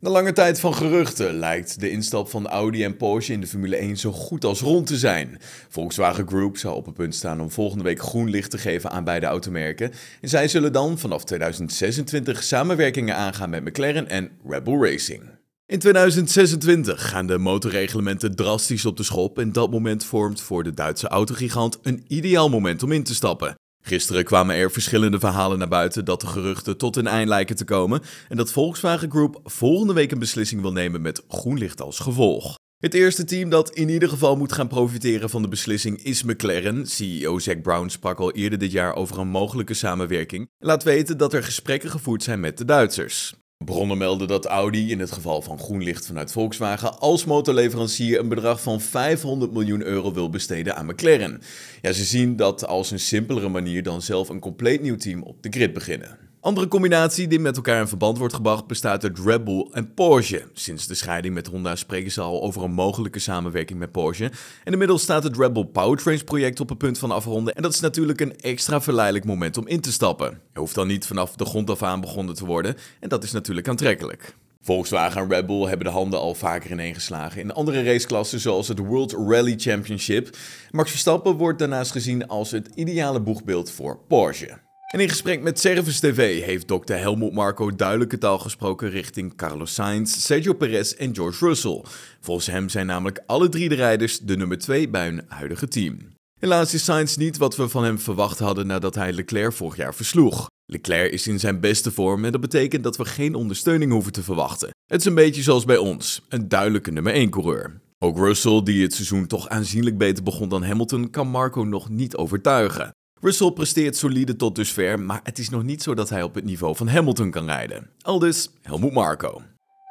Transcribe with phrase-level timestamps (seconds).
[0.00, 3.76] Na lange tijd van geruchten lijkt de instap van Audi en Porsche in de Formule
[3.76, 5.38] 1 zo goed als rond te zijn.
[5.68, 9.04] Volkswagen Group zou op het punt staan om volgende week groen licht te geven aan
[9.04, 9.92] beide automerken.
[10.20, 15.22] En zij zullen dan vanaf 2026 samenwerkingen aangaan met McLaren en Red Bull Racing.
[15.66, 20.74] In 2026 gaan de motorreglementen drastisch op de schop en dat moment vormt voor de
[20.74, 23.54] Duitse autogigant een ideaal moment om in te stappen.
[23.80, 27.64] Gisteren kwamen er verschillende verhalen naar buiten dat de geruchten tot een eind lijken te
[27.64, 31.98] komen en dat Volkswagen Group volgende week een beslissing wil nemen met groen licht als
[31.98, 32.56] gevolg.
[32.78, 36.86] Het eerste team dat in ieder geval moet gaan profiteren van de beslissing is McLaren.
[36.86, 41.18] CEO Zack Brown sprak al eerder dit jaar over een mogelijke samenwerking en laat weten
[41.18, 43.34] dat er gesprekken gevoerd zijn met de Duitsers.
[43.64, 48.28] Bronnen melden dat Audi in het geval van groen licht vanuit Volkswagen als motorleverancier een
[48.28, 51.40] bedrag van 500 miljoen euro wil besteden aan McLaren.
[51.82, 55.42] Ja, ze zien dat als een simpelere manier dan zelf een compleet nieuw team op
[55.42, 56.27] de grid beginnen.
[56.48, 60.48] Andere combinatie die met elkaar in verband wordt gebracht bestaat uit Red Bull en Porsche.
[60.52, 64.30] Sinds de scheiding met Honda spreken ze al over een mogelijke samenwerking met Porsche.
[64.64, 67.54] En inmiddels staat het Red Bull Powertrains project op het punt van afronden.
[67.54, 70.40] En dat is natuurlijk een extra verleidelijk moment om in te stappen.
[70.52, 72.76] Je hoeft dan niet vanaf de grond af aan begonnen te worden.
[73.00, 74.34] En dat is natuurlijk aantrekkelijk.
[74.60, 78.78] Volkswagen en Red Bull hebben de handen al vaker ineengeslagen in andere raceklassen zoals het
[78.78, 80.36] World Rally Championship.
[80.70, 84.67] Max Verstappen wordt daarnaast gezien als het ideale boegbeeld voor Porsche.
[84.88, 89.74] En in gesprek met Service TV heeft dokter Helmut Marco duidelijke taal gesproken richting Carlos
[89.74, 91.82] Sainz, Sergio Perez en George Russell.
[92.20, 95.98] Volgens hem zijn namelijk alle drie de rijders de nummer 2 bij hun huidige team.
[96.40, 99.94] Helaas is Sainz niet wat we van hem verwacht hadden nadat hij Leclerc vorig jaar
[99.94, 100.46] versloeg.
[100.66, 104.22] Leclerc is in zijn beste vorm en dat betekent dat we geen ondersteuning hoeven te
[104.22, 104.70] verwachten.
[104.86, 107.80] Het is een beetje zoals bij ons, een duidelijke nummer 1 coureur.
[107.98, 112.16] Ook Russell, die het seizoen toch aanzienlijk beter begon dan Hamilton, kan Marco nog niet
[112.16, 112.92] overtuigen.
[113.20, 116.44] Russell presteert solide tot dusver, maar het is nog niet zo dat hij op het
[116.44, 117.90] niveau van Hamilton kan rijden.
[118.00, 119.42] Aldus Helmut Marco.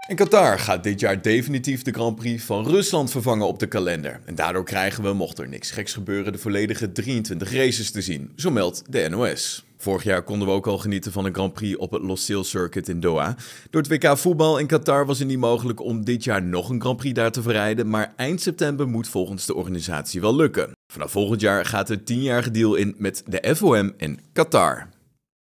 [0.08, 4.19] In Qatar gaat dit jaar definitief de Grand Prix van Rusland vervangen op de kalender.
[4.25, 8.31] En daardoor krijgen we, mocht er niks geks gebeuren, de volledige 23 races te zien.
[8.35, 9.66] Zo meldt de NOS.
[9.78, 12.90] Vorig jaar konden we ook al genieten van een Grand Prix op het Losail Circuit
[12.90, 13.35] in Doha.
[13.69, 16.81] Door het WK voetbal in Qatar was het niet mogelijk om dit jaar nog een
[16.81, 20.72] Grand Prix daar te verrijden, maar eind september moet volgens de organisatie wel lukken.
[20.94, 24.88] Vanaf volgend jaar gaat er 10-jarige deal in met de FOM in Qatar.